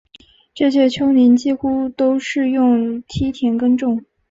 [0.55, 4.03] 这些丘陵几乎都是用梯田耕种